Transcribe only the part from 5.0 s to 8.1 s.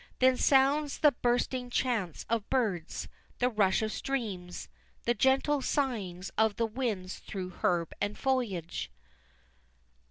the gentle sighings of the winds through herb